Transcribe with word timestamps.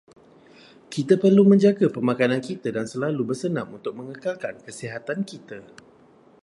Kita 0.93 1.13
perlu 1.23 1.43
menjaga 1.51 1.85
pemakanan 1.95 2.41
kita 2.49 2.69
dan 2.77 2.85
selalu 2.93 3.21
bersenam 3.37 3.67
untuk 3.77 3.93
mengekalkan 3.99 4.53
kesihatan 4.65 5.19
kita. 5.31 5.59